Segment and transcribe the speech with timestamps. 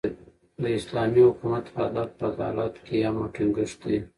[0.61, 3.97] د اسلامي حکومت، هدف عدالت، قیام او ټینګښت دئ.